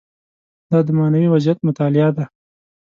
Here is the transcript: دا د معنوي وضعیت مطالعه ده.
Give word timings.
دا 0.69 0.79
د 0.87 0.89
معنوي 0.97 1.27
وضعیت 1.31 1.59
مطالعه 1.67 2.09
ده. 2.17 2.25